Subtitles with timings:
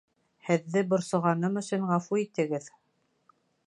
[0.47, 2.71] Һеҙҙе борсоғаным өсөн ғәфү итегеҙ